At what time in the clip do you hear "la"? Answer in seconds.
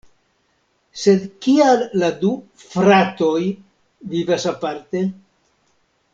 2.03-2.09